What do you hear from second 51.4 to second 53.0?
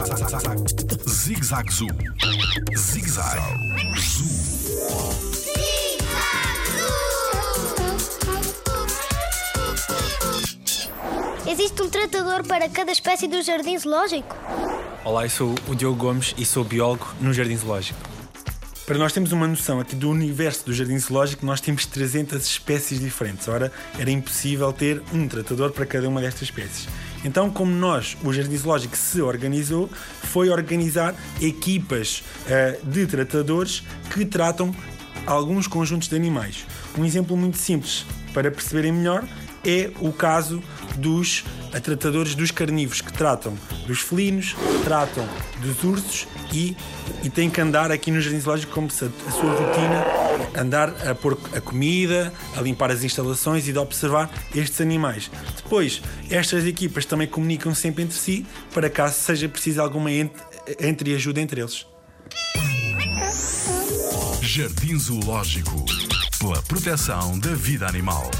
a comida, a limpar